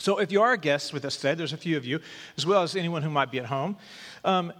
[0.00, 1.98] So, if you are a guest with us today, there's a few of you,
[2.36, 3.76] as well as anyone who might be at home.
[4.24, 4.52] Um,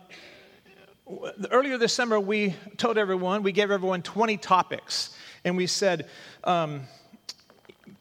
[1.52, 6.08] earlier this summer, we told everyone, we gave everyone 20 topics, and we said,
[6.42, 6.82] um,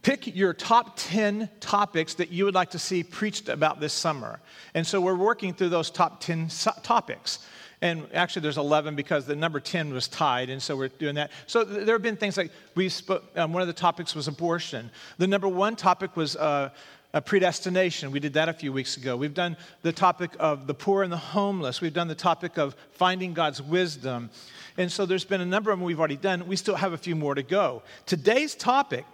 [0.01, 4.39] pick your top 10 topics that you would like to see preached about this summer.
[4.73, 7.37] And so we're working through those top 10 so- topics.
[7.79, 11.29] And actually, there's 11 because the number 10 was tied, and so we're doing that.
[11.45, 14.27] So th- there have been things like we spoke, um, one of the topics was
[14.27, 14.89] abortion.
[15.19, 16.71] The number one topic was uh,
[17.13, 18.11] a predestination.
[18.11, 19.15] We did that a few weeks ago.
[19.15, 21.81] We've done the topic of the poor and the homeless.
[21.81, 24.29] We've done the topic of finding God's wisdom.
[24.77, 26.47] And so there's been a number of them we've already done.
[26.47, 27.81] We still have a few more to go.
[28.05, 29.05] Today's topic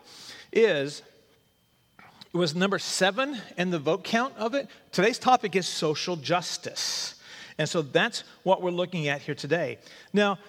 [0.52, 1.02] is
[2.34, 4.68] it was number seven in the vote count of it.
[4.92, 7.22] Today's topic is social justice.
[7.60, 9.78] And so that's what we're looking at here today.
[10.12, 10.40] Now,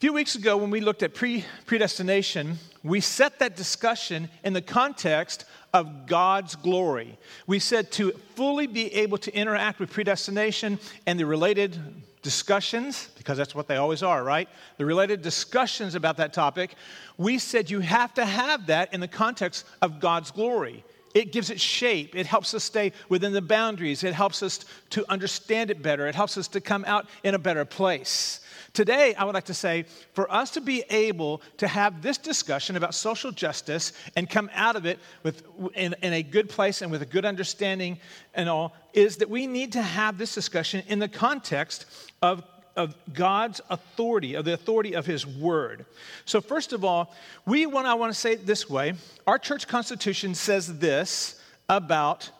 [0.00, 4.54] a few weeks ago, when we looked at pre- predestination, we set that discussion in
[4.54, 7.18] the context of God's glory.
[7.46, 11.78] We said to fully be able to interact with predestination and the related
[12.22, 14.48] discussions, because that's what they always are, right?
[14.78, 16.76] The related discussions about that topic,
[17.18, 20.82] we said you have to have that in the context of God's glory.
[21.12, 22.16] It gives it shape.
[22.16, 24.02] It helps us stay within the boundaries.
[24.02, 26.06] It helps us to understand it better.
[26.06, 28.40] It helps us to come out in a better place.
[28.72, 32.76] Today, I would like to say for us to be able to have this discussion
[32.76, 35.42] about social justice and come out of it with,
[35.74, 37.98] in, in a good place and with a good understanding
[38.34, 41.86] and all, is that we need to have this discussion in the context
[42.22, 42.44] of
[42.76, 45.84] of God's authority, of the authority of His Word.
[46.24, 48.94] So, first of all, we want, I want to say it this way
[49.26, 52.30] our church constitution says this about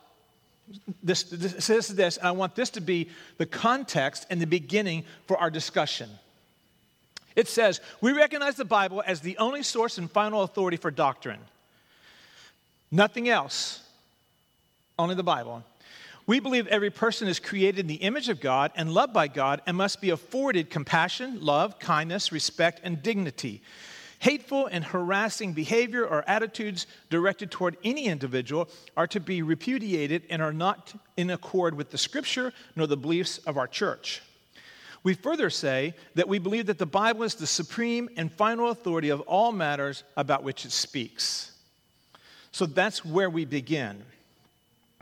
[1.02, 5.04] this, this says this, and I want this to be the context and the beginning
[5.26, 6.10] for our discussion.
[7.36, 11.40] It says, We recognize the Bible as the only source and final authority for doctrine.
[12.90, 13.82] Nothing else,
[14.98, 15.64] only the Bible.
[16.26, 19.62] We believe every person is created in the image of God and loved by God
[19.66, 23.62] and must be afforded compassion, love, kindness, respect, and dignity.
[24.20, 30.42] Hateful and harassing behavior or attitudes directed toward any individual are to be repudiated and
[30.42, 34.20] are not in accord with the scripture nor the beliefs of our church.
[35.02, 39.08] We further say that we believe that the Bible is the supreme and final authority
[39.08, 41.52] of all matters about which it speaks.
[42.52, 44.04] So that's where we begin.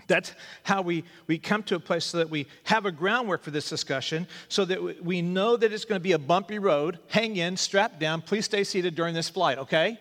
[0.08, 0.32] That's
[0.64, 3.68] how we, we come to a place so that we have a groundwork for this
[3.68, 6.98] discussion so that we know that it's going to be a bumpy road.
[7.08, 8.22] Hang in, strap down.
[8.22, 9.98] Please stay seated during this flight, okay?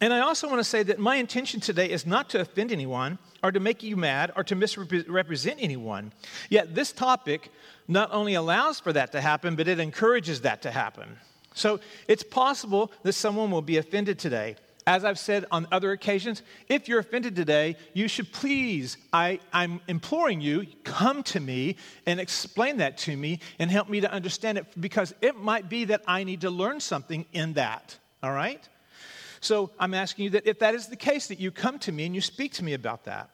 [0.00, 3.18] And I also want to say that my intention today is not to offend anyone
[3.44, 6.12] or to make you mad or to misrepresent anyone.
[6.48, 7.52] Yet this topic
[7.86, 11.18] not only allows for that to happen, but it encourages that to happen.
[11.54, 14.56] So it's possible that someone will be offended today.
[14.86, 19.80] As I've said on other occasions, if you're offended today, you should please, I, I'm
[19.86, 24.58] imploring you, come to me and explain that to me and help me to understand
[24.58, 28.68] it because it might be that I need to learn something in that, all right?
[29.40, 32.06] So I'm asking you that if that is the case, that you come to me
[32.06, 33.30] and you speak to me about that.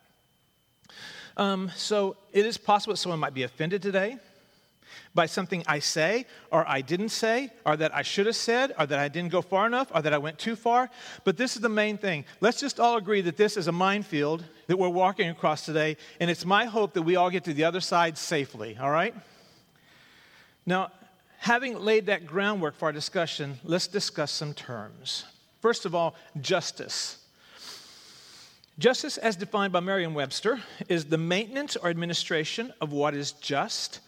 [1.38, 4.18] Um, so it is possible that someone might be offended today
[5.14, 8.86] by something I say or I didn't say or that I should have said or
[8.86, 10.90] that I didn't go far enough or that I went too far.
[11.24, 12.24] But this is the main thing.
[12.40, 16.30] Let's just all agree that this is a minefield that we're walking across today, and
[16.30, 19.14] it's my hope that we all get to the other side safely, all right?
[20.66, 20.92] Now,
[21.38, 25.24] having laid that groundwork for our discussion, let's discuss some terms.
[25.60, 27.24] First of all, justice.
[28.78, 34.00] Justice, as defined by Merriam Webster, is the maintenance or administration of what is just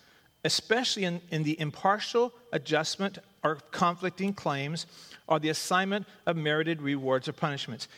[0.45, 4.87] especially in, in the impartial adjustment or conflicting claims
[5.27, 7.89] or the assignment of merited rewards or punishments.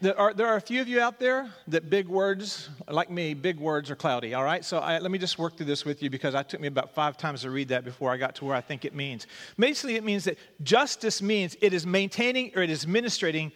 [0.00, 3.32] There are, there are a few of you out there that big words, like me,
[3.32, 4.62] big words are cloudy, all right?
[4.62, 6.94] So I, let me just work through this with you because it took me about
[6.94, 9.26] five times to read that before I got to where I think it means.
[9.58, 13.52] Basically, it means that justice means it is maintaining or it is administrating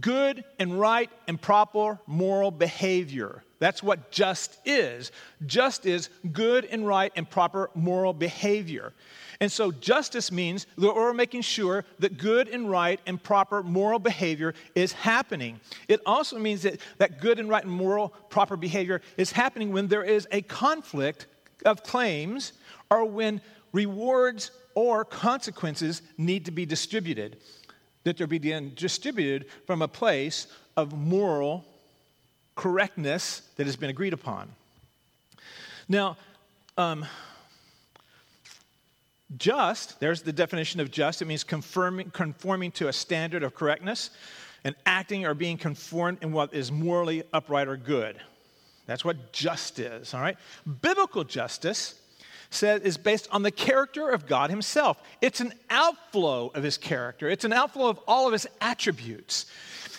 [0.00, 3.42] good and right and proper moral behavior.
[3.58, 5.10] That's what just is.
[5.46, 8.92] Just is good and right and proper moral behavior.
[9.40, 13.98] And so justice means that we're making sure that good and right and proper moral
[13.98, 15.60] behavior is happening.
[15.86, 19.86] It also means that, that good and right and moral proper behavior is happening when
[19.86, 21.26] there is a conflict
[21.64, 22.52] of claims
[22.90, 23.40] or when
[23.72, 27.38] rewards or consequences need to be distributed.
[28.04, 30.46] That they're being distributed from a place
[30.76, 31.64] of moral
[32.58, 34.50] correctness that has been agreed upon.
[35.88, 36.16] Now,
[36.76, 37.06] um,
[39.36, 41.22] just, there's the definition of just.
[41.22, 44.10] It means conforming, conforming to a standard of correctness.
[44.64, 48.16] and acting or being conformed in what is morally upright or good.
[48.86, 50.36] That's what just is, all right?
[50.82, 51.94] Biblical justice
[52.50, 55.02] says is based on the character of God himself.
[55.20, 57.28] It's an outflow of his character.
[57.28, 59.46] It's an outflow of all of his attributes.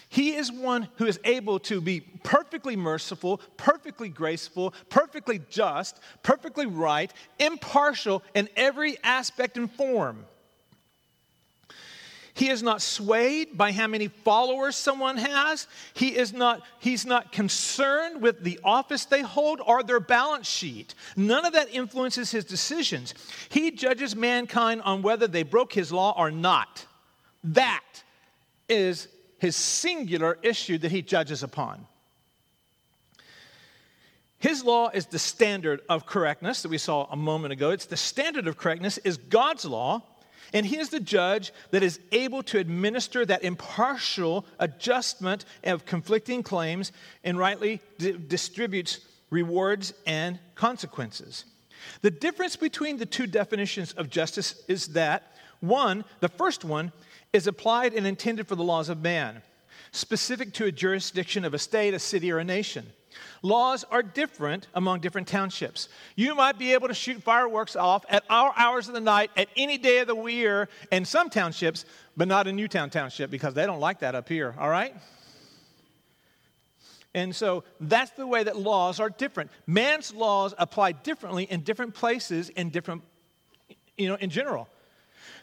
[0.09, 6.65] He is one who is able to be perfectly merciful, perfectly graceful, perfectly just, perfectly
[6.65, 10.25] right, impartial in every aspect and form.
[12.33, 15.67] He is not swayed by how many followers someone has.
[15.93, 20.95] He is not, he's not concerned with the office they hold or their balance sheet.
[21.17, 23.13] None of that influences his decisions.
[23.49, 26.85] He judges mankind on whether they broke his law or not.
[27.43, 27.83] That
[28.69, 29.09] is
[29.39, 31.85] his singular issue that he judges upon.
[34.39, 37.71] His law is the standard of correctness that we saw a moment ago.
[37.71, 40.01] It's the standard of correctness is God's law,
[40.53, 46.41] and he is the judge that is able to administer that impartial adjustment of conflicting
[46.41, 46.93] claims
[47.23, 51.43] and rightly di- distributes rewards and consequences.
[52.01, 56.93] The difference between the two definitions of justice is that one, the first one,
[57.33, 59.41] is applied and intended for the laws of man,
[59.91, 62.85] specific to a jurisdiction of a state, a city, or a nation.
[63.41, 65.89] Laws are different among different townships.
[66.15, 69.47] You might be able to shoot fireworks off at our hours of the night at
[69.55, 71.85] any day of the year in some townships,
[72.17, 74.95] but not in Newtown Township because they don't like that up here, all right?
[77.13, 79.49] And so that's the way that laws are different.
[79.65, 83.01] Man's laws apply differently in different places in different,
[83.97, 84.67] you know, in general.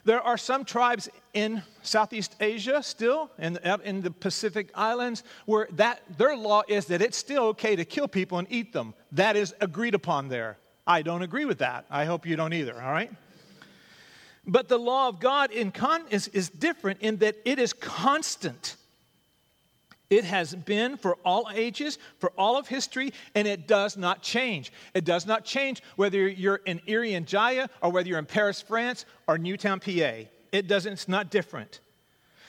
[0.03, 6.01] There are some tribes in Southeast Asia still, and in the Pacific Islands, where that,
[6.17, 8.93] their law is that it's still okay to kill people and eat them.
[9.11, 10.57] That is agreed upon there.
[10.85, 11.85] I don't agree with that.
[11.89, 13.11] I hope you don't either, all right?
[14.45, 18.76] But the law of God in con- is, is different in that it is constant.
[20.09, 24.71] It has been for all ages, for all of history, and it does not change.
[24.93, 29.05] It does not change whether you're in Irian Jaya or whether you're in Paris, France
[29.27, 30.21] or Newtown, PA.
[30.51, 31.81] It doesn't, it's not different.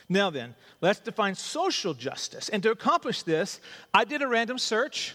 [0.08, 2.48] Now then, let's define social justice.
[2.48, 3.60] And to accomplish this,
[3.92, 5.14] I did a random search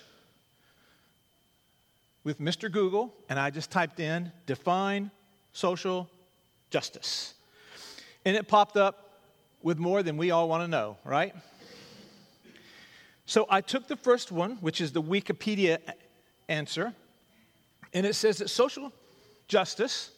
[2.24, 2.72] with Mr.
[2.72, 5.12] Google, and I just typed in define
[5.54, 6.10] social
[6.70, 7.34] justice.
[8.26, 9.20] And it popped up
[9.62, 11.34] with more than we all want to know, right?
[13.26, 15.80] So I took the first one, which is the Wikipedia
[16.50, 16.94] answer,
[17.94, 18.92] and it says that social
[19.48, 20.12] justice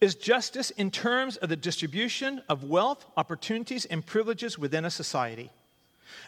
[0.00, 5.50] is justice in terms of the distribution of wealth, opportunities, and privileges within a society.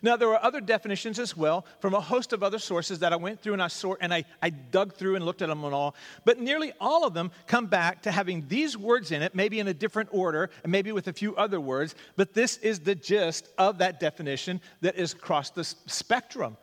[0.02, 3.16] Now, there are other definitions as well from a host of other sources that I
[3.16, 5.74] went through and I, sort, and I, I dug through and looked at them and
[5.74, 5.94] all.
[6.24, 9.68] But nearly all of them come back to having these words in it, maybe in
[9.68, 11.94] a different order, and maybe with a few other words.
[12.16, 16.56] But this is the gist of that definition that is across the spectrum.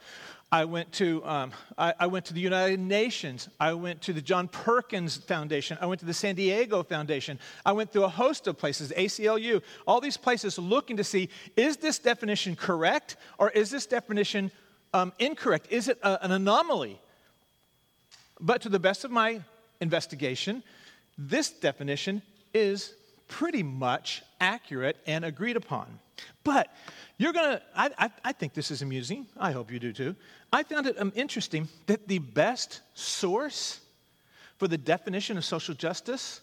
[0.53, 3.49] I went to, um, I, I, went to the United Nations.
[3.59, 5.79] I went to the John Perkins Foundation.
[5.81, 7.39] I went to the San Diego Foundation.
[7.65, 11.77] I went through a host of places, ACLU, all these places looking to see is
[11.77, 14.51] this definition correct or is this definition
[14.93, 15.71] um, incorrect?
[15.71, 17.01] Is it a, an anomaly?
[18.39, 19.41] But to the best of my
[19.81, 20.61] investigation,
[21.17, 22.21] this definition
[22.53, 22.93] is
[23.27, 25.97] pretty much accurate and agreed upon.
[26.43, 26.73] But
[27.17, 29.27] you're going to, I, I, think this is amusing.
[29.39, 30.15] I hope you do too.
[30.51, 33.79] I found it um, interesting that the best source
[34.57, 36.41] for the definition of social justice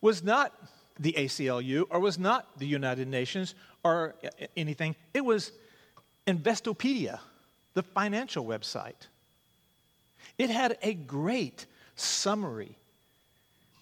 [0.00, 0.52] was not
[0.98, 4.14] the ACLU or was not the United Nations or
[4.56, 4.94] anything.
[5.12, 5.52] It was
[6.26, 7.18] Investopedia,
[7.74, 9.08] the financial website.
[10.38, 11.66] It had a great
[11.96, 12.76] summary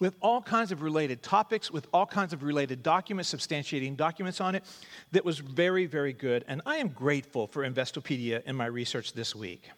[0.02, 4.56] with all kinds of related topics, with all kinds of related documents, substantiating documents on
[4.56, 4.64] it,
[5.12, 6.44] that was very, very good.
[6.48, 9.70] And I am grateful for Investopedia in my research this week.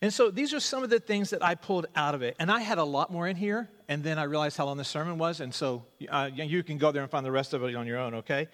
[0.00, 2.34] And so these are some of the things that I pulled out of it.
[2.38, 4.84] And I had a lot more in here, and then I realized how long the
[4.84, 5.40] sermon was.
[5.40, 7.98] And so uh, you can go there and find the rest of it on your
[7.98, 8.48] own, okay?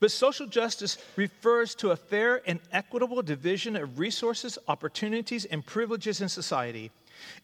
[0.00, 6.20] But social justice refers to a fair and equitable division of resources, opportunities, and privileges
[6.20, 6.90] in society.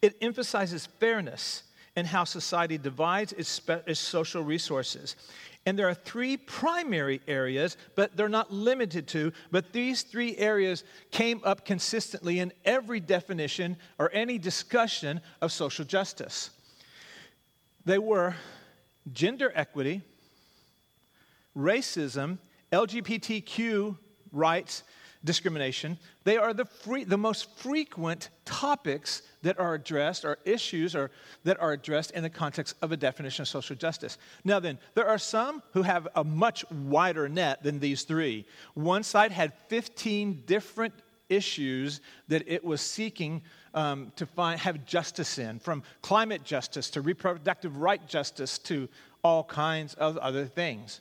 [0.03, 1.63] It emphasizes fairness
[1.97, 5.17] and how society divides its, spe- its, social resources.
[5.65, 10.83] And there are three primary areas, but they're not limited to, but these three areas
[11.11, 16.51] came up consistently in every definition or any discussion of social justice.
[17.85, 18.35] They were
[19.13, 20.03] gender equity,
[21.57, 22.39] racism,
[22.73, 23.99] LGBTQ
[24.33, 24.83] rights,
[25.25, 25.99] discrimination.
[26.25, 31.11] They are the, free, the most frequent topics that are addressed, or issues or,
[31.45, 34.19] that are addressed in the context of a definition of social justice.
[34.45, 38.47] Now, then, there are some who have a much wider net than these three.
[38.75, 40.95] One side had 15 different
[41.29, 43.43] issues that it was seeking
[43.75, 48.89] um, to find, have justice in, from climate justice to reproductive right justice to
[49.25, 51.01] all kinds of other things.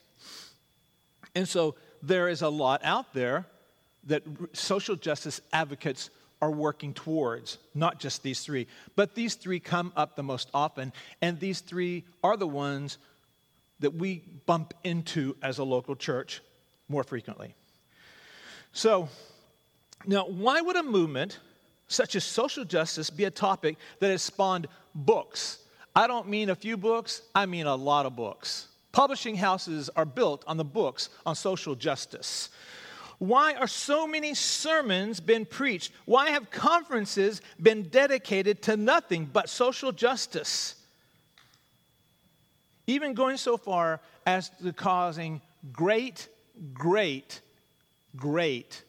[1.35, 3.45] And so there is a lot out there
[4.05, 6.09] that social justice advocates
[6.41, 8.67] are working towards, not just these three.
[8.95, 10.91] But these three come up the most often,
[11.21, 12.97] and these three are the ones
[13.79, 16.41] that we bump into as a local church
[16.89, 17.53] more frequently.
[18.73, 19.09] So,
[20.05, 21.39] now, why would a movement
[21.87, 25.59] such as social justice be a topic that has spawned books?
[25.95, 28.67] I don't mean a few books, I mean a lot of books.
[28.91, 32.49] Publishing houses are built on the books on social justice.
[33.21, 35.91] Why are so many sermons been preached?
[36.05, 40.73] Why have conferences been dedicated to nothing but social justice?
[42.87, 45.39] Even going so far as to causing
[45.71, 46.29] great,
[46.73, 47.41] great,
[48.15, 48.83] great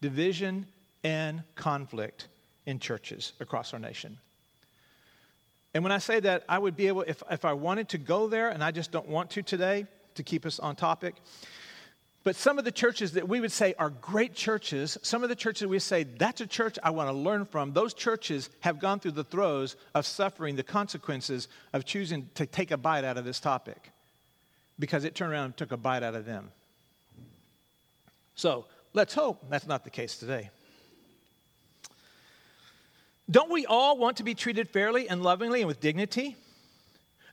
[0.00, 0.64] division
[1.04, 2.28] and conflict
[2.64, 4.16] in churches across our nation.
[5.74, 8.26] And when I say that, I would be able, if, if I wanted to go
[8.26, 11.16] there, and I just don't want to today to keep us on topic,
[12.26, 15.36] but some of the churches that we would say are great churches, some of the
[15.36, 18.98] churches we say, that's a church I want to learn from, those churches have gone
[18.98, 23.24] through the throes of suffering the consequences of choosing to take a bite out of
[23.24, 23.92] this topic
[24.76, 26.50] because it turned around and took a bite out of them.
[28.34, 30.50] So let's hope that's not the case today.
[33.30, 36.34] Don't we all want to be treated fairly and lovingly and with dignity?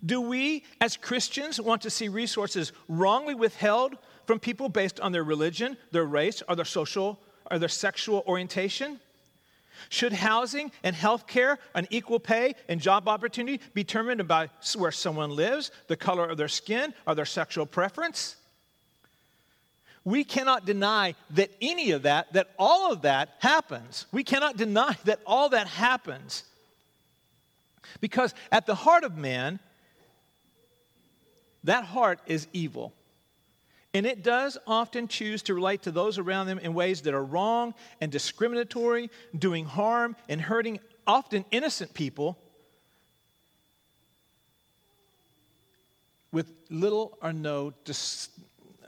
[0.06, 5.24] Do we, as Christians, want to see resources wrongly withheld from people based on their
[5.24, 7.20] religion, their race, or their social
[7.52, 9.00] or their sexual orientation?
[9.90, 14.92] Should housing and health care and equal pay and job opportunity be determined by where
[14.92, 18.38] someone lives, the color of their skin, or their sexual preference?
[20.06, 24.06] we cannot deny that any of that, that all of that happens.
[24.12, 26.44] We cannot deny that all that happens.
[28.02, 29.60] Because at the heart of man,
[31.64, 32.94] that heart is evil.
[33.94, 37.24] And it does often choose to relate to those around them in ways that are
[37.24, 42.38] wrong and discriminatory, doing harm and hurting often innocent people
[46.32, 48.30] with little or no dis-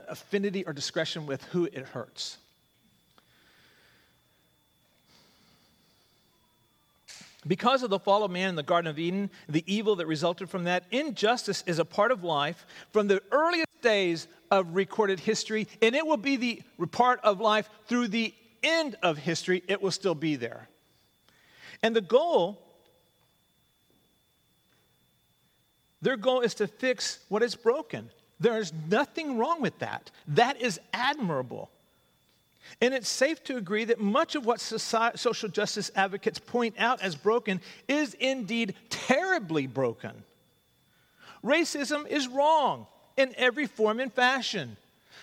[0.08, 2.38] affinity or discretion with who it hurts.
[7.46, 10.50] Because of the fall of man in the Garden of Eden, the evil that resulted
[10.50, 15.68] from that, injustice is a part of life from the earliest days of recorded history,
[15.82, 16.62] and it will be the
[16.92, 19.62] part of life through the end of history.
[19.68, 20.68] It will still be there.
[21.82, 22.60] And the goal,
[26.02, 28.10] their goal is to fix what is broken.
[28.40, 30.10] There's nothing wrong with that.
[30.28, 31.70] That is admirable.
[32.80, 37.00] And it's safe to agree that much of what society, social justice advocates point out
[37.00, 40.24] as broken is indeed terribly broken.
[41.44, 44.76] Racism is wrong in every form and fashion.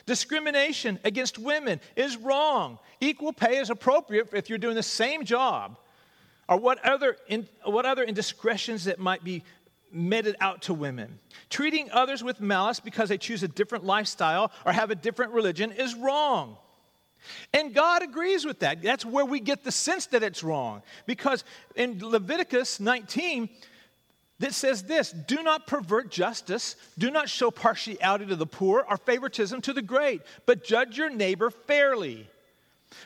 [0.05, 2.77] Discrimination against women is wrong.
[2.99, 5.77] Equal pay is appropriate if you're doing the same job.
[6.49, 9.43] Or what other, in, what other indiscretions that might be
[9.91, 11.19] meted out to women.
[11.49, 15.71] Treating others with malice because they choose a different lifestyle or have a different religion
[15.71, 16.57] is wrong.
[17.53, 18.81] And God agrees with that.
[18.81, 20.81] That's where we get the sense that it's wrong.
[21.05, 21.45] Because
[21.75, 23.47] in Leviticus 19,
[24.39, 28.97] that says this do not pervert justice, do not show partiality to the poor or
[28.97, 32.27] favoritism to the great, but judge your neighbor fairly.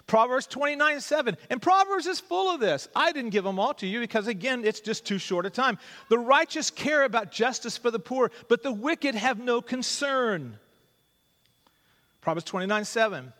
[0.05, 1.37] Proverbs 29 7.
[1.49, 2.87] And Proverbs is full of this.
[2.95, 5.77] I didn't give them all to you because, again, it's just too short a time.
[6.09, 10.57] The righteous care about justice for the poor, but the wicked have no concern.
[12.21, 13.33] Proverbs 29 7.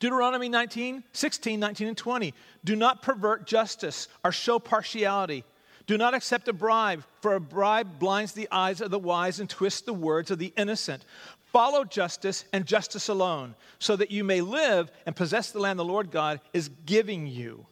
[0.00, 2.34] Deuteronomy 19, 16, 19, and 20.
[2.64, 5.44] Do not pervert justice or show partiality.
[5.88, 9.48] Do not accept a bribe, for a bribe blinds the eyes of the wise and
[9.48, 11.02] twists the words of the innocent.
[11.50, 15.84] Follow justice and justice alone, so that you may live and possess the land the
[15.84, 17.64] Lord God is giving you.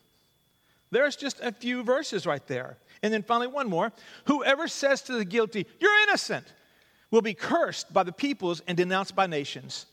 [0.91, 2.79] There's just a few verses right there.
[3.03, 3.93] And then finally, one more.
[4.25, 6.47] Whoever says to the guilty, You're innocent,
[7.11, 9.85] will be cursed by the peoples and denounced by nations.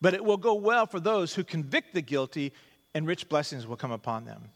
[0.00, 2.52] But it will go well for those who convict the guilty,
[2.94, 4.50] and rich blessings will come upon them.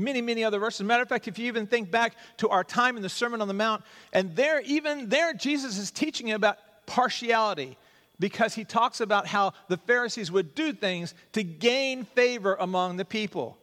[0.00, 0.82] Many, many other verses.
[0.82, 3.48] Matter of fact, if you even think back to our time in the Sermon on
[3.48, 7.76] the Mount, and there, even there, Jesus is teaching about partiality,
[8.18, 13.04] because he talks about how the Pharisees would do things to gain favor among the
[13.04, 13.58] people.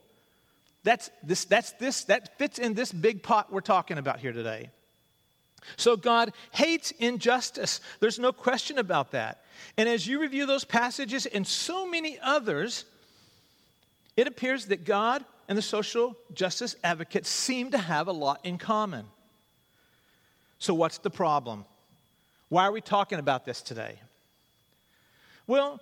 [0.83, 4.69] That's this, that's this, that fits in this big pot we're talking about here today.
[5.75, 7.81] So God hates injustice.
[7.99, 9.43] There's no question about that.
[9.75, 12.85] And as you review those passages and so many others,
[14.15, 18.57] it appears that God and the social justice advocates seem to have a lot in
[18.57, 19.05] common.
[20.59, 21.65] So, what's the problem?
[22.49, 23.99] Why are we talking about this today?
[25.45, 25.79] Well,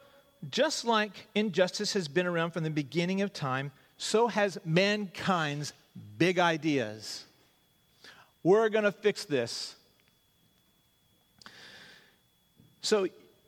[0.51, 5.73] just like injustice has been around from the beginning of time, so has mankind's
[6.17, 7.23] big ideas.
[8.43, 9.75] We're going to fix this.
[12.81, 13.07] So,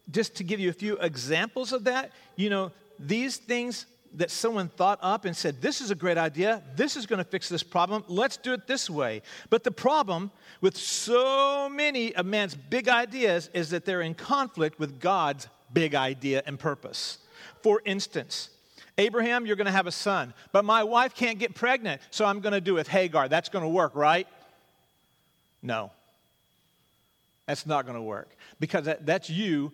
[0.10, 3.86] just to give you a few examples of that, you know, these things
[4.18, 6.62] that someone thought up and said, This is a great idea.
[6.76, 8.04] This is going to fix this problem.
[8.08, 9.22] Let's do it this way.
[9.50, 14.80] But the problem with so many of man's big ideas is that they're in conflict
[14.80, 17.20] with God's big idea and purpose.
[17.62, 18.50] For instance,
[18.98, 22.40] Abraham, you're going to have a son, but my wife can't get pregnant, so I'm
[22.40, 23.28] going to do it with Hagar.
[23.28, 24.28] That's going to work, right?
[25.62, 25.92] No.
[27.46, 29.72] That's not going to work because that, that's you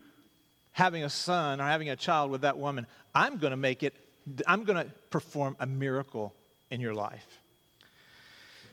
[0.73, 2.85] having a son or having a child with that woman.
[3.15, 3.93] I'm going to make it
[4.47, 6.33] I'm going to perform a miracle
[6.69, 7.25] in your life.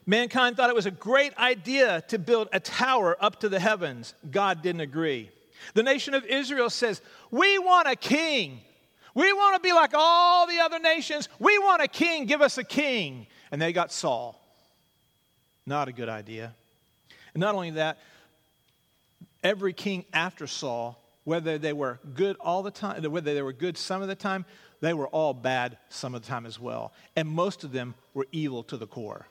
[0.07, 4.15] Mankind thought it was a great idea to build a tower up to the heavens.
[4.31, 5.31] God didn't agree.
[5.75, 8.61] The nation of Israel says, We want a king.
[9.15, 11.29] We want to be like all the other nations.
[11.39, 12.27] We want a king.
[12.27, 13.27] Give us a king.
[13.51, 14.41] And they got Saul.
[15.67, 16.55] Not a good idea.
[17.35, 17.99] And not only that,
[19.43, 23.77] every king after Saul, whether they were good all the time, whether they were good
[23.77, 24.45] some of the time,
[24.81, 26.93] they were all bad some of the time as well.
[27.17, 29.27] And most of them were evil to the core.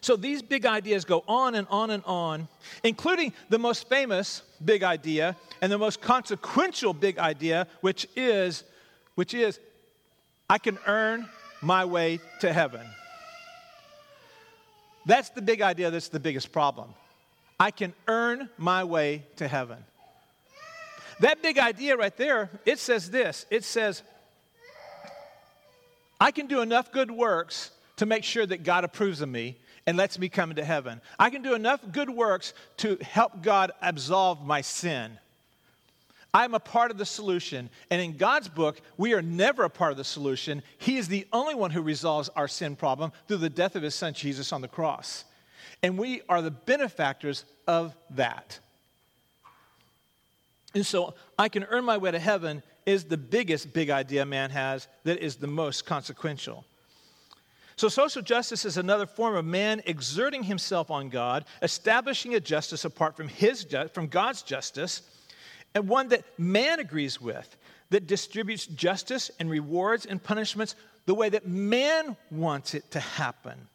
[0.00, 2.48] So these big ideas go on and on and on,
[2.82, 8.64] including the most famous big idea and the most consequential big idea, which is,
[9.14, 9.58] which is,
[10.50, 11.26] I can earn
[11.62, 12.86] my way to heaven.
[15.06, 16.92] That's the big idea that's the biggest problem.
[17.58, 19.78] I can earn my way to heaven.
[21.20, 24.02] That big idea right there, it says this it says,
[26.20, 29.96] I can do enough good works to make sure that God approves of me and
[29.96, 31.00] lets me come into heaven.
[31.18, 35.18] I can do enough good works to help God absolve my sin.
[36.32, 37.70] I'm a part of the solution.
[37.90, 40.62] And in God's book, we are never a part of the solution.
[40.78, 43.94] He is the only one who resolves our sin problem through the death of his
[43.94, 45.24] son Jesus on the cross.
[45.82, 48.58] And we are the benefactors of that.
[50.74, 54.50] And so I can earn my way to heaven is the biggest big idea man
[54.50, 56.64] has that is the most consequential.
[57.76, 62.84] So, social justice is another form of man exerting himself on God, establishing a justice
[62.84, 65.02] apart from, his, from God's justice,
[65.74, 67.56] and one that man agrees with,
[67.90, 73.68] that distributes justice and rewards and punishments the way that man wants it to happen.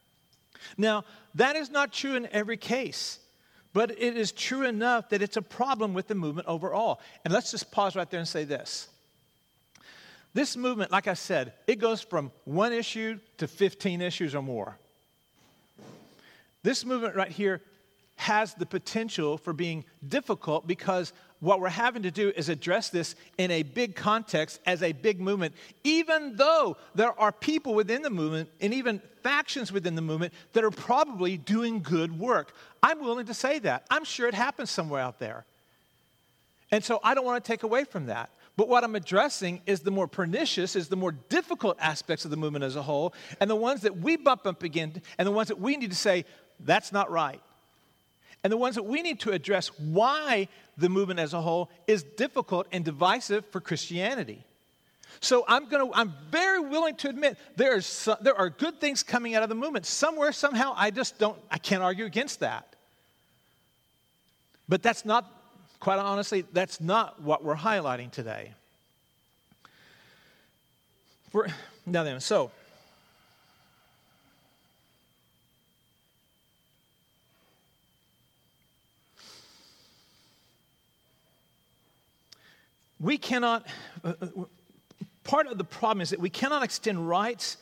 [0.78, 1.04] Now,
[1.36, 3.20] that is not true in every case.
[3.74, 7.00] But it is true enough that it's a problem with the movement overall.
[7.24, 8.88] And let's just pause right there and say this.
[10.34, 14.78] This movement, like I said, it goes from one issue to 15 issues or more.
[16.64, 17.62] This movement right here
[18.16, 23.16] has the potential for being difficult because what we're having to do is address this
[23.38, 28.10] in a big context as a big movement, even though there are people within the
[28.10, 32.54] movement and even factions within the movement that are probably doing good work.
[32.84, 33.86] I'm willing to say that.
[33.90, 35.46] I'm sure it happens somewhere out there.
[36.72, 38.30] And so I don't want to take away from that.
[38.58, 42.38] But what I'm addressing is the more pernicious, is the more difficult aspects of the
[42.38, 45.48] movement as a whole, and the ones that we bump up against, and the ones
[45.48, 46.26] that we need to say,
[46.60, 47.42] that's not right
[48.44, 50.48] and the ones that we need to address why
[50.78, 54.44] the movement as a whole is difficult and divisive for Christianity.
[55.22, 59.04] So I'm going to I'm very willing to admit there some, there are good things
[59.04, 59.86] coming out of the movement.
[59.86, 62.74] Somewhere somehow I just don't I can't argue against that.
[64.70, 65.30] But that's not
[65.80, 68.54] quite honestly that's not what we're highlighting today.
[71.32, 71.48] For,
[71.86, 72.52] now then, so
[83.00, 83.66] we cannot,
[84.04, 84.28] uh, uh,
[85.24, 87.58] part of the problem is that we cannot extend rights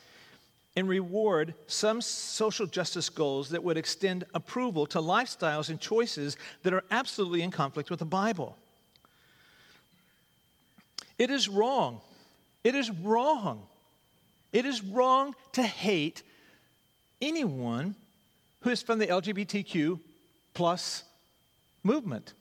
[0.76, 6.72] and reward some social justice goals that would extend approval to lifestyles and choices that
[6.72, 8.56] are absolutely in conflict with the Bible.
[11.18, 12.00] It is wrong.
[12.62, 13.62] It is wrong.
[14.52, 16.22] It is wrong to hate
[17.20, 17.94] anyone
[18.60, 19.98] who is from the LGBTQ
[20.54, 21.02] plus
[21.82, 22.34] movement.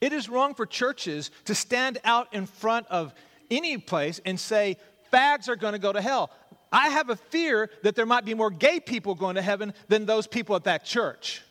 [0.00, 3.14] It is wrong for churches to stand out in front of
[3.50, 4.76] any place and say,
[5.12, 6.30] fags are going to go to hell.
[6.72, 10.06] I have a fear that there might be more gay people going to heaven than
[10.06, 11.42] those people at that church.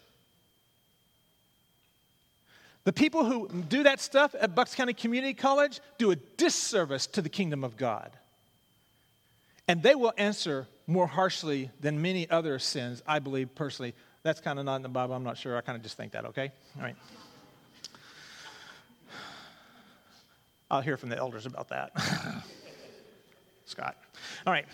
[2.83, 7.21] The people who do that stuff at Bucks County Community College do a disservice to
[7.21, 8.11] the kingdom of God.
[9.67, 13.95] And they will answer more harshly than many other sins, I believe personally.
[14.21, 15.15] That's kind of not in the Bible.
[15.15, 15.57] I'm not sure.
[15.57, 16.51] I kind of just think that, okay?
[16.77, 16.95] All right.
[20.69, 21.91] I'll hear from the elders about that.
[23.65, 23.97] Scott.
[24.45, 24.65] All right.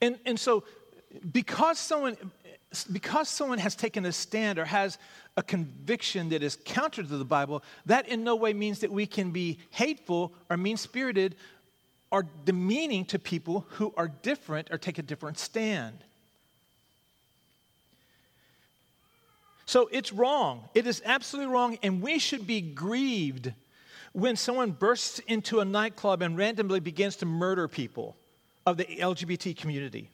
[0.00, 0.64] And, and so,
[1.32, 2.16] because someone,
[2.92, 4.98] because someone has taken a stand or has
[5.36, 9.06] a conviction that is counter to the Bible, that in no way means that we
[9.06, 11.36] can be hateful or mean spirited
[12.10, 15.98] or demeaning to people who are different or take a different stand.
[19.66, 20.68] So it's wrong.
[20.74, 23.52] It is absolutely wrong, and we should be grieved
[24.12, 28.16] when someone bursts into a nightclub and randomly begins to murder people
[28.64, 30.08] of the LGBT community.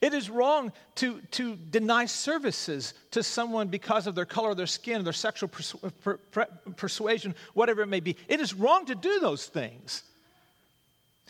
[0.00, 5.04] It is wrong to, to deny services to someone because of their color their skin,
[5.04, 8.16] their sexual persu- per, per, persuasion, whatever it may be.
[8.26, 10.02] It is wrong to do those things.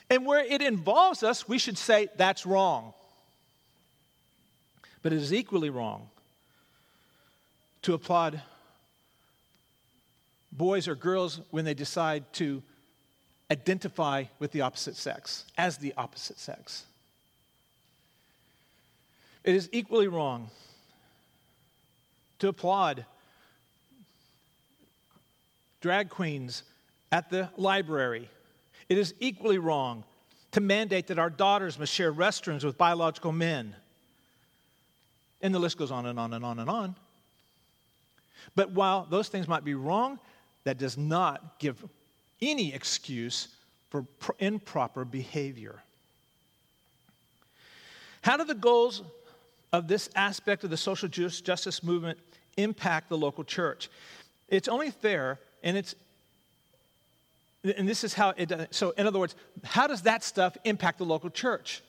[0.09, 2.95] And where it involves us, we should say that's wrong.
[5.03, 6.09] But it is equally wrong
[7.87, 8.43] to applaud
[10.51, 12.61] boys or girls when they decide to
[13.49, 16.85] identify with the opposite sex, as the opposite sex.
[19.45, 20.51] It is equally wrong
[22.41, 23.07] to applaud
[25.81, 26.65] drag queens
[27.13, 28.29] at the library.
[28.89, 30.03] It is equally wrong
[30.51, 33.77] to mandate that our daughters must share restrooms with biological men.
[35.41, 36.97] And the list goes on and on and on and on.
[38.55, 40.19] But while those things might be wrong,
[40.65, 41.83] that does not give
[42.41, 43.49] any excuse
[43.91, 44.05] for
[44.39, 45.83] improper behavior.
[48.23, 49.03] How do the goals
[49.73, 52.19] of this aspect of the social justice movement
[52.57, 53.89] impact the local church?
[54.49, 55.95] It's only fair, and it's
[57.77, 58.67] and this is how it does.
[58.71, 61.83] So, in other words, how does that stuff impact the local church?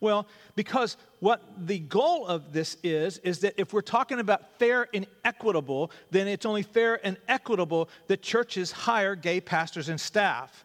[0.00, 4.88] Well, because what the goal of this is, is that if we're talking about fair
[4.92, 10.64] and equitable, then it's only fair and equitable that churches hire gay pastors and staff.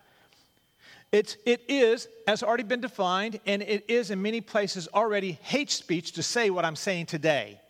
[1.11, 5.69] It's, it is, has already been defined, and it is in many places already hate
[5.69, 7.61] speech to say what I'm saying today.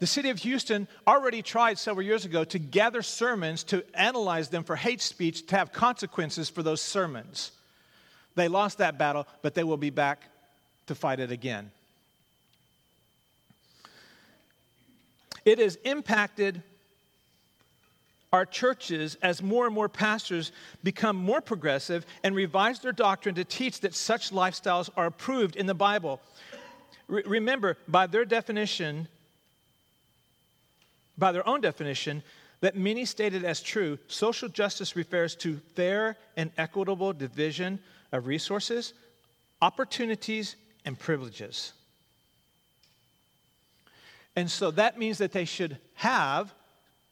[0.00, 4.64] The city of Houston already tried several years ago to gather sermons to analyze them
[4.64, 7.52] for hate speech to have consequences for those sermons.
[8.34, 10.24] They lost that battle, but they will be back
[10.86, 11.70] to fight it again.
[15.44, 16.62] It has impacted
[18.32, 23.44] our churches as more and more pastors become more progressive and revise their doctrine to
[23.44, 26.20] teach that such lifestyles are approved in the Bible.
[27.08, 29.06] Re- remember, by their definition,
[31.16, 32.22] by their own definition,
[32.60, 37.78] that many stated as true, social justice refers to fair and equitable division
[38.12, 38.92] of resources,
[39.62, 41.72] opportunities, and privileges.
[44.36, 46.54] And so that means that they should have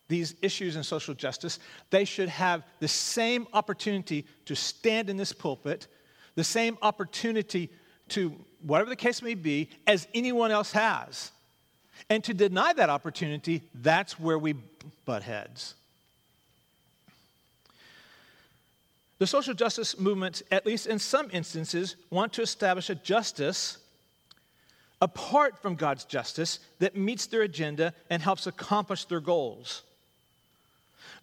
[0.09, 1.59] these issues in social justice,
[1.91, 5.87] they should have the same opportunity to stand in this pulpit,
[6.35, 7.71] the same opportunity
[8.11, 8.29] to,
[8.63, 11.33] whatever the case may be, as anyone else has.
[12.11, 14.55] And to deny that opportunity, that's where we
[15.07, 15.75] butt heads.
[19.19, 23.79] The social justice movement, at least in some instances, want to establish a justice
[25.01, 29.83] apart from God's justice that meets their agenda and helps accomplish their goals.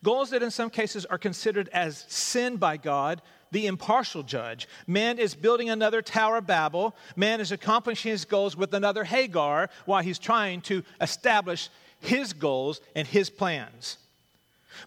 [0.03, 4.67] Goals that in some cases are considered as sin by God, the impartial judge.
[4.87, 6.95] Man is building another Tower of Babel.
[7.15, 12.81] Man is accomplishing his goals with another Hagar while he's trying to establish his goals
[12.95, 13.97] and his plans.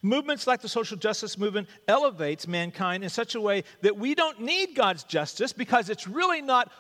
[0.02, 4.40] Movements like the social justice movement elevates mankind in such a way that we don't
[4.40, 6.70] need God's justice because it's really not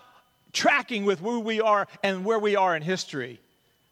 [0.52, 3.40] tracking with who we are and where we are in history.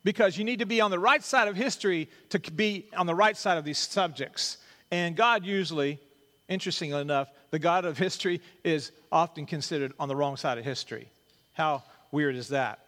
[0.04, 3.14] Because you need to be on the right side of history to be on the
[3.14, 4.58] right side of these subjects.
[4.90, 6.00] And God usually,
[6.48, 11.08] interestingly enough, the God of history is often considered on the wrong side of history.
[11.52, 12.80] How weird is that?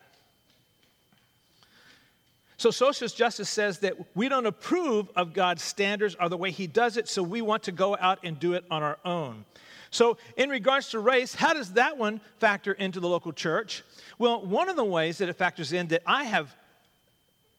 [2.57, 6.67] So, social justice says that we don't approve of God's standards or the way He
[6.67, 9.45] does it, so we want to go out and do it on our own.
[9.91, 13.83] So, in regards to race, how does that one factor into the local church?
[14.19, 16.55] Well, one of the ways that it factors in that I have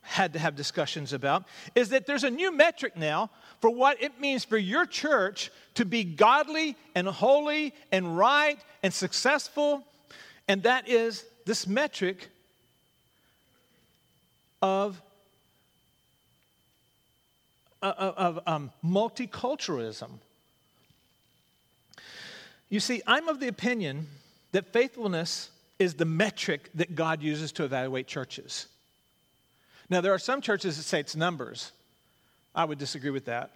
[0.02, 3.30] had to have discussions about is that there's a new metric now
[3.60, 8.94] for what it means for your church to be godly and holy and right and
[8.94, 9.84] successful.
[10.48, 12.30] And that is this metric
[14.66, 15.02] of,
[17.84, 20.10] uh, of, of um, multiculturalism.
[22.70, 24.08] You see, I'm of the opinion
[24.54, 28.66] that faithfulness is the metric that God uses to evaluate churches.
[29.88, 31.72] Now, there are some churches that say it's numbers.
[32.56, 33.52] I would disagree with that.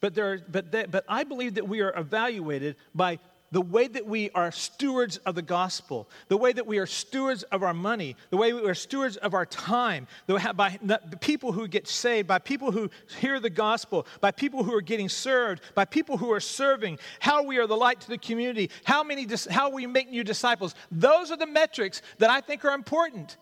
[0.00, 3.18] But, there are, but, they, but I believe that we are evaluated by
[3.52, 7.42] the way that we are stewards of the gospel, the way that we are stewards
[7.44, 10.06] of our money, the way we are stewards of our time,
[10.54, 10.78] by
[11.20, 15.08] people who get saved, by people who hear the gospel, by people who are getting
[15.08, 19.02] served, by people who are serving, how we are the light to the community, how,
[19.02, 20.74] many, how we make new disciples.
[20.92, 23.36] Those are the metrics that I think are important,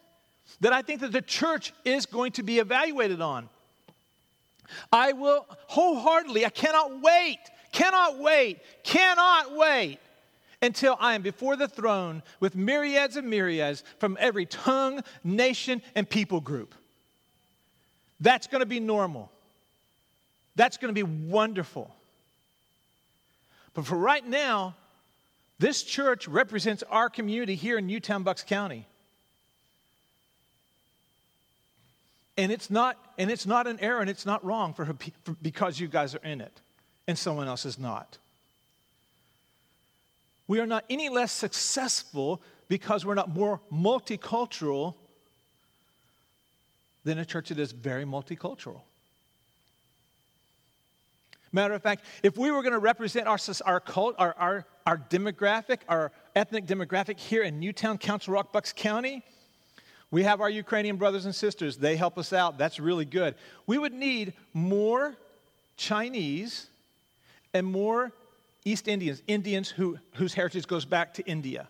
[0.61, 3.51] that I think that the church is going to be evaluated on.
[4.91, 7.39] I will wholeheartedly, I cannot wait
[7.73, 9.99] Cannot wait, cannot wait
[10.61, 16.09] until I am before the throne with myriads and myriads from every tongue, nation, and
[16.09, 16.75] people group.
[18.21, 19.31] That's going to be normal.
[20.57, 21.95] That's going to be wonderful.
[23.75, 24.75] But for right now,
[25.61, 28.87] this church represents our community here in Newtown, Bucks County.
[32.37, 35.79] And it's not, and it's not an error and it's not wrong for, for because
[35.79, 36.61] you guys are in it
[37.09, 38.19] and someone else is not.
[40.47, 44.95] We are not any less successful because we're not more multicultural
[47.05, 48.83] than a church that is very multicultural.
[51.51, 54.99] Matter of fact, if we were going to represent our, our, cult, our, our, our
[54.99, 59.23] demographic, our ethnic demographic here in Newtown, Council Rock, Bucks County,
[60.11, 61.79] we have our Ukrainian brothers and sisters.
[61.79, 62.59] They help us out.
[62.59, 63.35] That's really good.
[63.67, 65.17] We would need more
[65.79, 66.67] Chinese
[67.55, 68.13] and more
[68.65, 71.69] East Indians, Indians who, whose heritage goes back to India.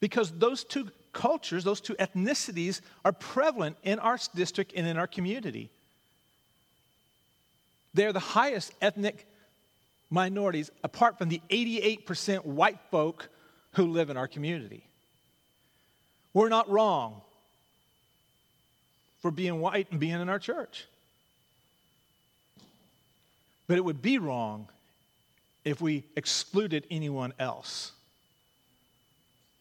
[0.00, 5.06] Because those two cultures, those two ethnicities are prevalent in our district and in our
[5.06, 5.70] community.
[7.94, 9.26] They're the highest ethnic
[10.10, 13.28] minorities, apart from the 88% white folk
[13.72, 14.84] who live in our community.
[16.34, 17.20] We're not wrong
[19.22, 20.86] for being white and being in our church.
[23.66, 24.68] But it would be wrong
[25.64, 27.92] if we excluded anyone else.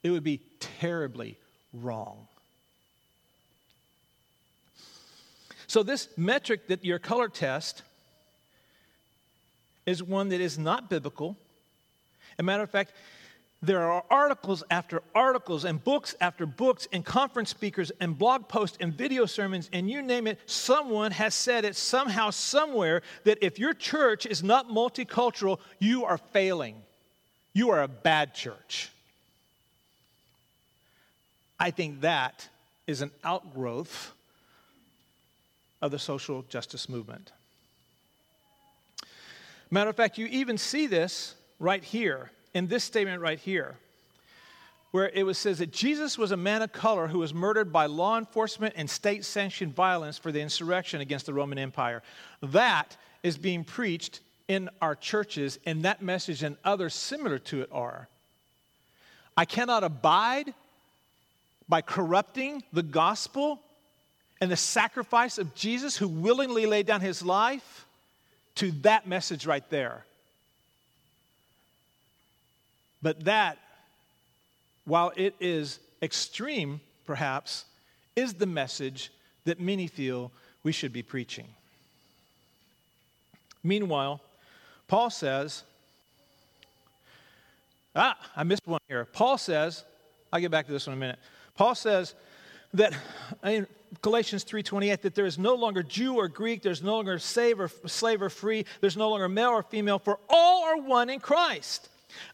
[0.03, 1.37] It would be terribly
[1.73, 2.27] wrong.
[5.67, 7.83] So, this metric that your color test
[9.85, 11.37] is one that is not biblical.
[12.33, 12.93] As a matter of fact,
[13.61, 18.77] there are articles after articles and books after books and conference speakers and blog posts
[18.79, 23.59] and video sermons and you name it, someone has said it somehow, somewhere that if
[23.59, 26.75] your church is not multicultural, you are failing.
[27.53, 28.91] You are a bad church.
[31.59, 32.47] I think that
[32.87, 34.13] is an outgrowth
[35.81, 37.33] of the social justice movement.
[39.69, 43.75] Matter of fact, you even see this right here in this statement right here,
[44.91, 47.85] where it was says that Jesus was a man of color who was murdered by
[47.85, 52.01] law enforcement and state sanctioned violence for the insurrection against the Roman Empire.
[52.41, 57.69] That is being preached in our churches, and that message and others similar to it
[57.71, 58.07] are.
[59.37, 60.53] I cannot abide
[61.69, 63.59] by corrupting the gospel
[64.41, 67.85] and the sacrifice of Jesus, who willingly laid down his life,
[68.55, 70.03] to that message right there.
[73.01, 73.57] But that,
[74.85, 77.65] while it is extreme, perhaps,
[78.15, 79.11] is the message
[79.45, 80.31] that many feel
[80.63, 81.47] we should be preaching.
[83.63, 84.21] Meanwhile,
[84.87, 85.63] Paul says,
[87.95, 89.05] ah, I missed one here.
[89.05, 89.83] Paul says,
[90.31, 91.19] I'll get back to this in a minute.
[91.55, 92.15] Paul says
[92.73, 92.93] that
[93.43, 93.67] in
[94.01, 97.69] Galatians 3:28 that there is no longer Jew or Greek, there's no longer slave or,
[97.85, 101.89] slave or free, there's no longer male or female, for all are one in Christ.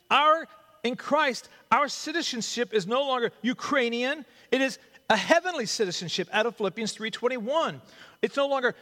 [0.10, 0.48] Our
[0.84, 4.78] in Christ, our citizenship is no longer Ukrainian, it is
[5.10, 7.82] a heavenly citizenship out of Philippians 3:21.
[8.22, 8.76] It's no longer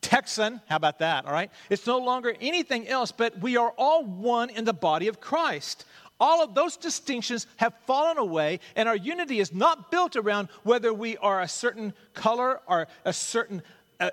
[0.00, 1.50] Texan, how about that, all right?
[1.68, 5.84] It's no longer anything else, but we are all one in the body of Christ.
[6.18, 10.94] All of those distinctions have fallen away, and our unity is not built around whether
[10.94, 13.62] we are a certain color or a certain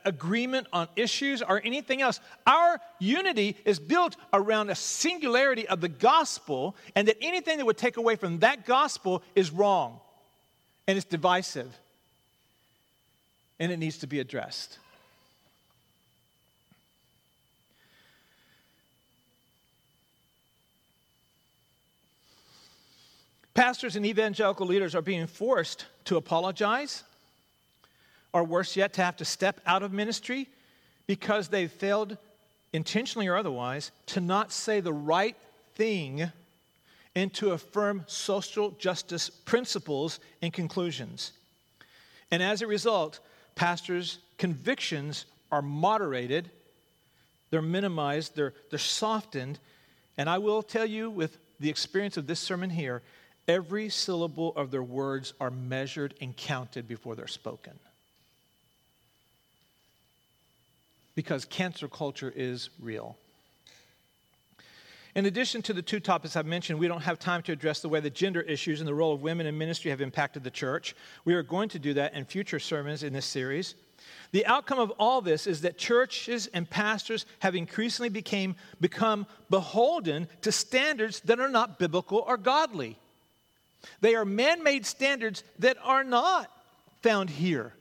[0.06, 2.20] agreement on issues or anything else.
[2.46, 7.78] Our unity is built around a singularity of the gospel, and that anything that would
[7.78, 10.00] take away from that gospel is wrong
[10.88, 11.74] and it's divisive.
[13.60, 14.80] and it needs to be addressed.
[23.54, 27.04] Pastors and evangelical leaders are being forced to apologize,
[28.34, 30.48] or worse yet, to have to step out of ministry
[31.08, 32.18] because they've failed,
[32.74, 35.36] intentionally or otherwise, to not say the right
[35.76, 36.32] thing
[37.16, 41.32] and to affirm social justice principles and conclusions.
[42.32, 43.20] And as a result,
[43.56, 46.50] pastors' convictions are moderated,
[47.50, 49.58] they're minimized, they're, they're softened.
[50.18, 53.02] And I will tell you, with the experience of this sermon here,
[53.48, 57.74] every syllable of their words are measured and counted before they're spoken.
[61.20, 63.18] Because cancel culture is real.
[65.16, 67.90] In addition to the two topics I've mentioned, we don't have time to address the
[67.90, 70.96] way the gender issues and the role of women in ministry have impacted the church.
[71.26, 73.76] We are going to do that in future sermons in this series.
[74.32, 80.30] The outcome of all this is that churches and pastors have increasingly became, become beholden
[80.44, 82.98] to standards that are not biblical or godly.
[84.00, 86.50] They are man made standards that are not
[87.02, 87.74] found here.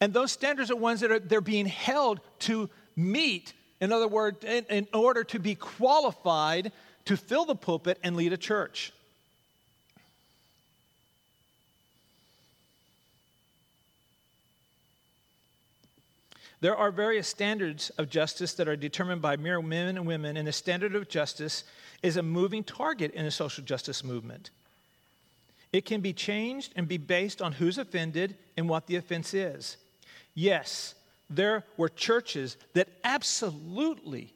[0.00, 4.44] And those standards are ones that are, they're being held to meet in other words,
[4.44, 6.72] in, in order to be qualified
[7.04, 8.92] to fill the pulpit and lead a church.
[16.60, 20.48] There are various standards of justice that are determined by mere men and women, and
[20.48, 21.62] the standard of justice
[22.02, 24.50] is a moving target in the social justice movement.
[25.72, 29.76] It can be changed and be based on who's offended and what the offense is.
[30.38, 30.94] Yes,
[31.28, 34.32] there were churches that absolutely,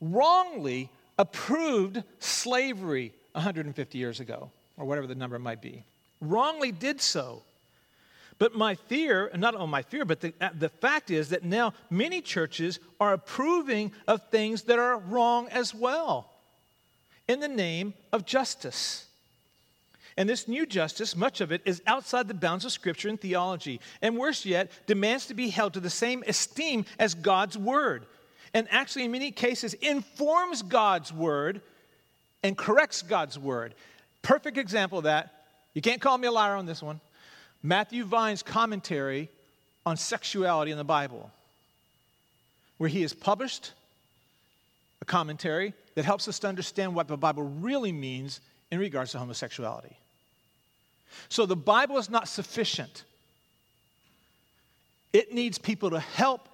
[0.00, 5.84] wrongly approved slavery 150 years ago, or whatever the number might be.
[6.22, 7.42] Wrongly did so.
[8.38, 11.74] But my fear, not only my fear, but the, uh, the fact is that now
[11.90, 16.32] many churches are approving of things that are wrong as well
[17.28, 19.08] in the name of justice.
[20.16, 23.80] And this new justice, much of it, is outside the bounds of Scripture and theology,
[24.02, 28.04] and worse yet, demands to be held to the same esteem as God's Word.
[28.54, 31.62] And actually, in many cases, informs God's Word
[32.42, 33.74] and corrects God's Word.
[34.20, 35.32] Perfect example of that.
[35.74, 37.00] You can't call me a liar on this one.
[37.62, 39.30] Matthew Vines' commentary
[39.86, 41.30] on sexuality in the Bible,
[42.76, 43.72] where he has published
[45.00, 49.18] a commentary that helps us to understand what the Bible really means in regards to
[49.18, 49.96] homosexuality.
[51.28, 53.04] So the Bible is not sufficient.
[55.12, 56.48] It needs people to help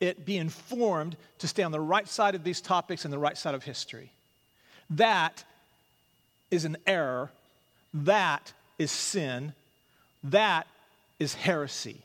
[0.00, 3.36] it be informed to stay on the right side of these topics and the right
[3.36, 4.10] side of history.
[4.90, 5.44] That
[6.50, 7.30] is an error.
[7.92, 9.52] That is sin.
[10.24, 10.66] That
[11.18, 12.02] is heresy.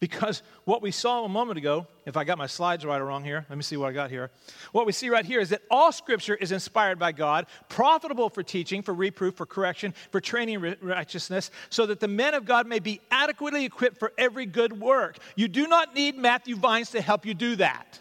[0.00, 3.22] Because what we saw a moment ago, if I got my slides right or wrong
[3.22, 4.30] here, let me see what I got here.
[4.72, 8.42] What we see right here is that all scripture is inspired by God, profitable for
[8.42, 12.66] teaching, for reproof, for correction, for training in righteousness, so that the men of God
[12.66, 15.18] may be adequately equipped for every good work.
[15.36, 18.00] You do not need Matthew Vines to help you do that.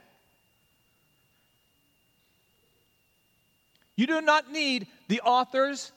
[3.97, 5.91] You do not need the authors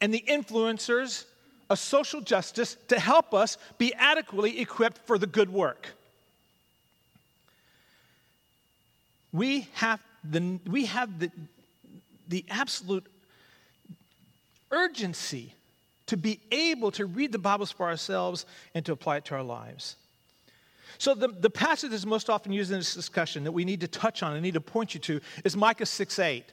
[0.00, 1.26] and the influencers
[1.70, 5.88] of social justice to help us be adequately equipped for the good work.
[9.32, 11.30] We have the, we have the,
[12.28, 13.06] the absolute
[14.70, 15.54] urgency
[16.06, 19.42] to be able to read the Bibles for ourselves and to apply it to our
[19.42, 19.96] lives.
[20.98, 23.88] So, the, the passage that's most often used in this discussion that we need to
[23.88, 26.44] touch on and need to point you to is Micah 6 8.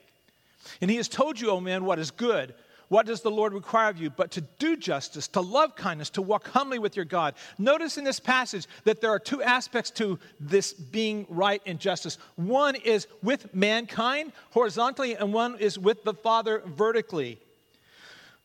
[0.80, 2.54] And he has told you, O oh man, what is good,
[2.92, 4.10] what does the Lord require of you?
[4.10, 7.36] But to do justice, to love kindness, to walk humbly with your God.
[7.58, 12.18] Notice in this passage that there are two aspects to this being right and justice.
[12.36, 17.40] One is with mankind horizontally, and one is with the Father vertically.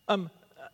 [0.07, 0.31] Um,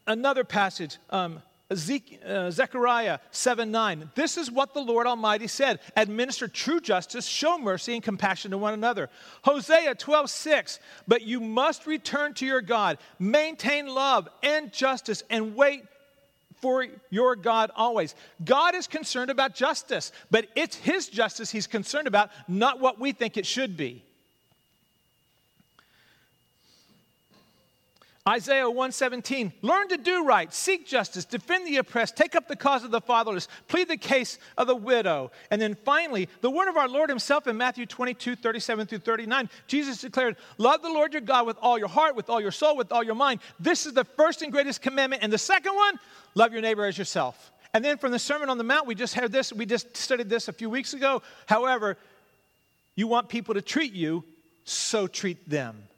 [0.07, 1.41] another passage, um,
[1.73, 4.11] Uh, Zechariah 7 9.
[4.15, 8.59] This is what the Lord Almighty said administer true justice, show mercy and compassion to
[8.59, 9.11] one another.
[9.43, 10.81] Hosea 12 6.
[11.09, 15.85] But you must return to your God, maintain love and justice, and wait
[16.61, 18.15] for your God always.
[18.45, 23.13] God is concerned about justice, but it's His justice He's concerned about, not what we
[23.13, 24.05] think it should be.
[28.29, 32.85] Isaiah 117, learn to do right, seek justice, defend the oppressed, take up the cause
[32.85, 35.33] of the fatherless, plead the case of the widow.
[35.51, 39.51] And then finally, the word of our Lord himself in Matthew 22, 37 through 39,
[39.67, 42.77] Jesus declared, Love the Lord your God with all your heart, with all your soul,
[42.77, 43.41] with all your mind.
[43.59, 45.25] This is the first and greatest commandment.
[45.25, 45.99] And the second one,
[46.37, 47.51] love your neighbor as yourself.
[47.75, 50.29] And then from the Sermon on the Mount, we just had this, we just studied
[50.29, 51.23] this a few weeks ago.
[51.47, 51.97] However,
[52.95, 54.23] you want people to treat you,
[54.65, 55.89] so treat them.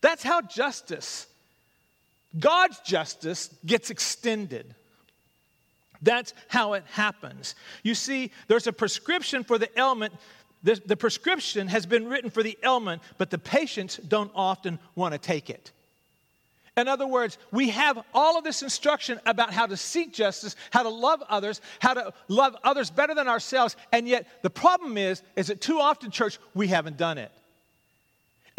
[0.00, 1.26] That's how justice,
[2.38, 4.74] God's justice, gets extended.
[6.02, 7.54] That's how it happens.
[7.82, 10.14] You see, there's a prescription for the ailment.
[10.62, 15.12] The, the prescription has been written for the ailment, but the patients don't often want
[15.12, 15.72] to take it.
[16.76, 20.82] In other words, we have all of this instruction about how to seek justice, how
[20.82, 25.22] to love others, how to love others better than ourselves, and yet the problem is,
[25.36, 27.30] is that too often, church, we haven't done it.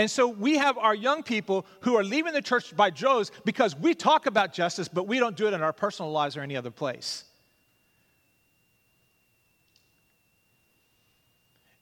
[0.01, 3.75] And so we have our young people who are leaving the church by droves because
[3.75, 6.57] we talk about justice, but we don't do it in our personal lives or any
[6.57, 7.23] other place.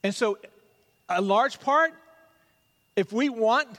[0.03, 0.37] And so,
[1.07, 1.93] a large part,
[2.97, 3.69] if we want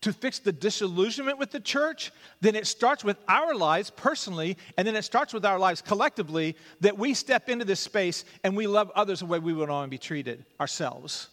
[0.00, 2.10] to fix the disillusionment with the church,
[2.40, 6.56] then it starts with our lives personally, and then it starts with our lives collectively
[6.80, 9.86] that we step into this space and we love others the way we would want
[9.86, 11.28] to be treated ourselves.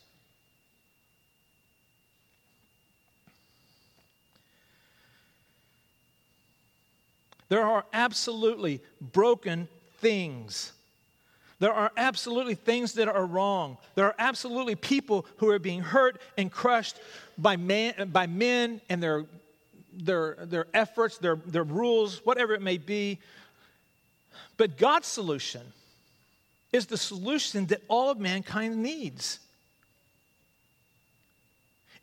[7.54, 9.68] There are absolutely broken
[10.00, 10.72] things.
[11.60, 13.78] There are absolutely things that are wrong.
[13.94, 16.96] There are absolutely people who are being hurt and crushed
[17.38, 19.26] by, man, by men and their,
[19.96, 23.20] their, their efforts, their, their rules, whatever it may be.
[24.58, 25.62] But God's solution
[26.72, 29.38] is the solution that all of mankind needs.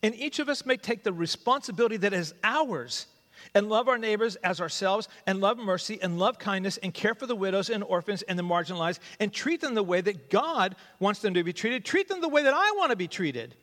[0.00, 3.06] And each of us may take the responsibility that is ours
[3.54, 7.26] and love our neighbors as ourselves, and love mercy, and love kindness, and care for
[7.26, 11.20] the widows and orphans and the marginalized, and treat them the way that God wants
[11.20, 11.84] them to be treated.
[11.84, 13.54] Treat them the way that I want to be treated.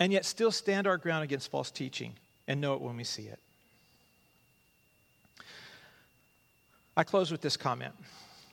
[0.00, 2.14] And yet still stand our ground against false teaching
[2.46, 3.38] and know it when we see it.
[6.96, 7.94] I close with this comment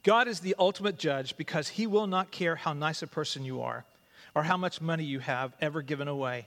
[0.03, 3.61] God is the ultimate judge because he will not care how nice a person you
[3.61, 3.85] are
[4.35, 6.45] or how much money you have ever given away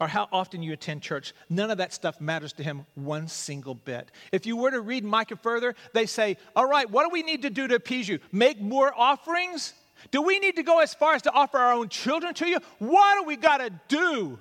[0.00, 1.34] or how often you attend church.
[1.48, 4.10] None of that stuff matters to him one single bit.
[4.32, 7.42] If you were to read Micah further, they say, All right, what do we need
[7.42, 8.20] to do to appease you?
[8.30, 9.74] Make more offerings?
[10.10, 12.58] Do we need to go as far as to offer our own children to you?
[12.78, 14.38] What do we got to do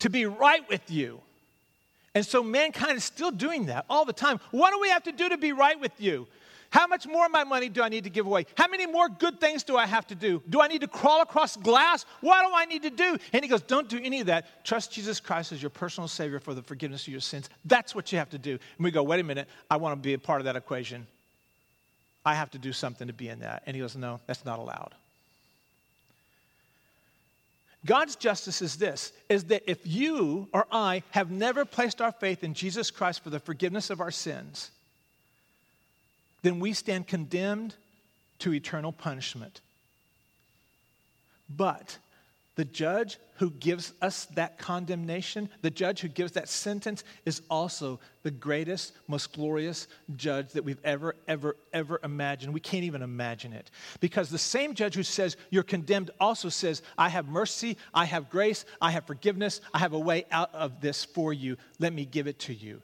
[0.00, 1.20] to be right with you?
[2.14, 4.38] And so mankind is still doing that all the time.
[4.50, 6.28] What do we have to do to be right with you?
[6.72, 8.46] How much more of my money do I need to give away?
[8.56, 10.42] How many more good things do I have to do?
[10.48, 12.06] Do I need to crawl across glass?
[12.22, 13.18] What do I need to do?
[13.34, 14.64] And he goes, Don't do any of that.
[14.64, 17.50] Trust Jesus Christ as your personal Savior for the forgiveness of your sins.
[17.66, 18.52] That's what you have to do.
[18.52, 21.06] And we go, Wait a minute, I want to be a part of that equation.
[22.24, 23.64] I have to do something to be in that.
[23.66, 24.94] And he goes, No, that's not allowed.
[27.84, 32.42] God's justice is this is that if you or I have never placed our faith
[32.42, 34.70] in Jesus Christ for the forgiveness of our sins,
[36.42, 37.74] then we stand condemned
[38.40, 39.60] to eternal punishment.
[41.48, 41.98] But
[42.54, 47.98] the judge who gives us that condemnation, the judge who gives that sentence, is also
[48.24, 52.52] the greatest, most glorious judge that we've ever, ever, ever imagined.
[52.52, 53.70] We can't even imagine it.
[54.00, 58.30] Because the same judge who says you're condemned also says, I have mercy, I have
[58.30, 61.56] grace, I have forgiveness, I have a way out of this for you.
[61.78, 62.82] Let me give it to you.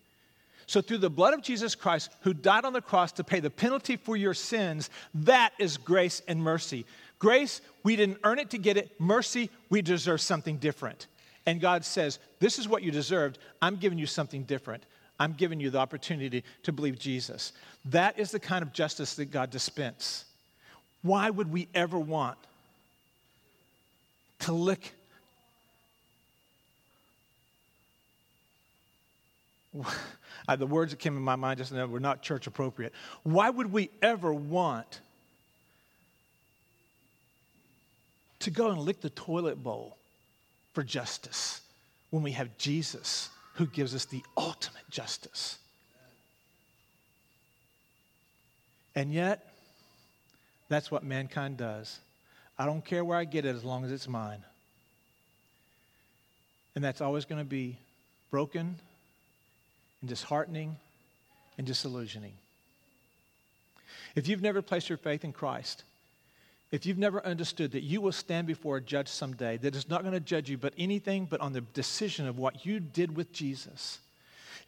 [0.69, 3.49] So, through the blood of Jesus Christ, who died on the cross to pay the
[3.49, 6.85] penalty for your sins, that is grace and mercy.
[7.19, 8.91] Grace, we didn't earn it to get it.
[9.01, 11.07] Mercy, we deserve something different.
[11.47, 13.39] And God says, This is what you deserved.
[13.63, 14.85] I'm giving you something different.
[15.19, 17.55] I'm giving you the opportunity to believe Jesus.
[17.87, 20.27] That is the kind of justice that God dispenses.
[21.01, 22.37] Why would we ever want
[24.41, 24.93] to lick
[30.57, 32.95] The words that came in my mind just now were not church appropriate.
[33.23, 35.01] Why would we ever want
[38.41, 39.99] to go and lick the toilet bowl
[40.73, 41.61] for justice
[42.11, 45.59] when we have Jesus who gives us the ultimate justice?
[48.95, 49.53] And yet,
[50.71, 51.99] that's what mankind does.
[52.59, 54.43] I don't care where I get it as long as it's mine.
[56.75, 57.77] And that's always going to be
[58.31, 58.77] broken
[60.01, 60.77] and disheartening
[61.57, 62.35] and disillusioning.
[64.15, 65.85] If you've never placed your faith in Christ,
[66.71, 70.03] if you've never understood that you will stand before a judge someday that is not
[70.03, 73.33] going to judge you but anything but on the decision of what you did with
[73.33, 73.99] Jesus,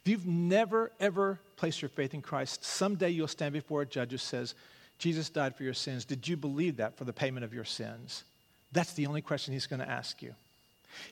[0.03, 4.13] if you've never, ever placed your faith in Christ, someday you'll stand before a judge
[4.13, 4.55] who says,
[4.99, 6.05] Jesus died for your sins.
[6.05, 8.25] Did you believe that for the payment of your sins?
[8.73, 10.35] That's the only question he's going to ask you.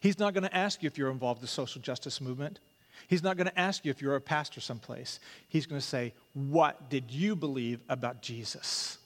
[0.01, 2.59] He's not going to ask you if you're involved in the social justice movement.
[3.07, 5.21] He's not going to ask you if you're a pastor someplace.
[5.49, 8.99] He's going to say, What did you believe about Jesus?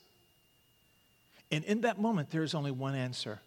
[1.51, 3.41] And in that moment, there is only one answer.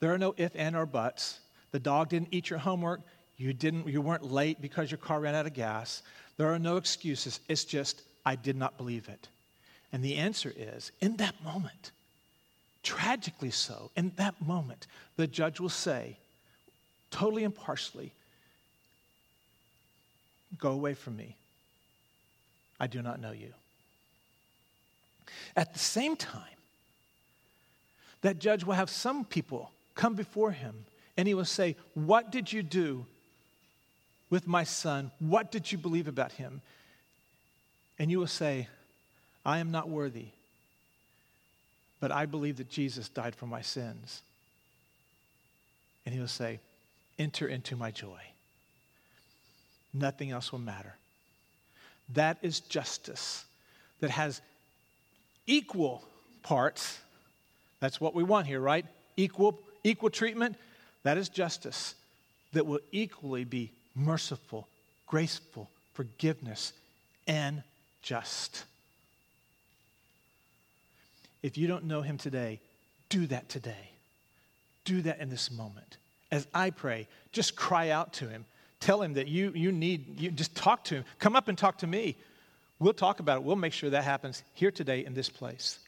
[0.00, 1.40] There are no if, and, or buts.
[1.70, 3.00] The dog didn't eat your homework.
[3.38, 6.02] You, didn't, you weren't late because your car ran out of gas.
[6.36, 7.40] There are no excuses.
[7.48, 9.28] It's just, I did not believe it.
[9.92, 11.92] And the answer is, in that moment,
[12.82, 14.86] tragically so, in that moment,
[15.16, 16.16] the judge will say,
[17.12, 18.12] totally impartially,
[20.58, 21.36] Go away from me.
[22.78, 23.52] I do not know you.
[25.56, 26.42] At the same time,
[28.22, 30.84] that judge will have some people come before him
[31.16, 33.06] and he will say, What did you do
[34.30, 35.10] with my son?
[35.18, 36.60] What did you believe about him?
[37.98, 38.68] And you will say,
[39.44, 40.26] I am not worthy,
[42.00, 44.22] but I believe that Jesus died for my sins.
[46.04, 46.58] And he will say,
[47.22, 48.20] Enter into my joy.
[49.94, 50.96] Nothing else will matter.
[52.14, 53.44] That is justice
[54.00, 54.40] that has
[55.46, 56.02] equal
[56.42, 56.98] parts.
[57.78, 58.84] That's what we want here, right?
[59.16, 60.56] Equal, equal treatment.
[61.04, 61.94] That is justice
[62.54, 64.66] that will equally be merciful,
[65.06, 66.72] graceful, forgiveness,
[67.28, 67.62] and
[68.02, 68.64] just.
[71.40, 72.58] If you don't know him today,
[73.10, 73.90] do that today.
[74.84, 75.98] Do that in this moment.
[76.32, 78.46] As I pray, just cry out to him.
[78.80, 81.04] Tell him that you, you need, you just talk to him.
[81.18, 82.16] Come up and talk to me.
[82.80, 83.42] We'll talk about it.
[83.44, 85.78] We'll make sure that happens here today in this place.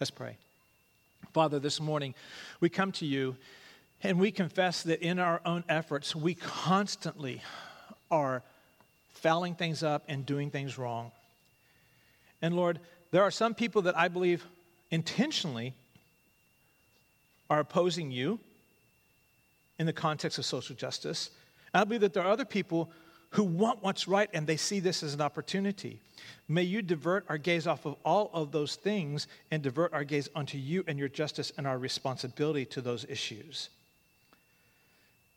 [0.00, 0.36] Let's pray.
[1.32, 2.14] Father, this morning
[2.60, 3.36] we come to you
[4.02, 7.42] and we confess that in our own efforts, we constantly
[8.10, 8.42] are
[9.12, 11.12] fouling things up and doing things wrong.
[12.40, 12.80] And Lord,
[13.10, 14.44] there are some people that I believe
[14.90, 15.74] intentionally
[17.50, 18.40] are opposing you
[19.80, 21.30] in the context of social justice.
[21.72, 22.92] And I believe that there are other people
[23.30, 26.00] who want what's right and they see this as an opportunity.
[26.48, 30.28] May you divert our gaze off of all of those things and divert our gaze
[30.34, 33.70] onto you and your justice and our responsibility to those issues.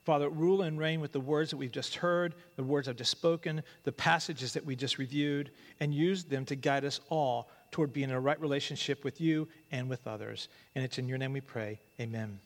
[0.04, 3.12] Father, rule and reign with the words that we've just heard, the words I've just
[3.12, 7.94] spoken, the passages that we just reviewed, and use them to guide us all toward
[7.94, 10.50] being in a right relationship with you and with others.
[10.76, 11.80] And it's in your name we pray.
[12.02, 12.40] Amen.